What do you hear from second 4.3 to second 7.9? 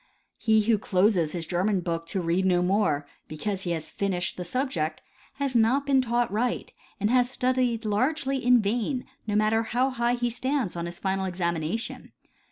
the subject has not been taught right and has studied